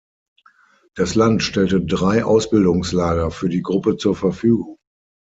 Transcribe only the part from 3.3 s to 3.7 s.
die